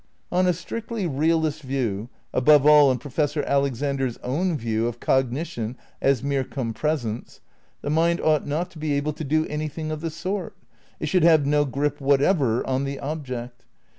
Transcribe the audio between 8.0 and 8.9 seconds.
ought not to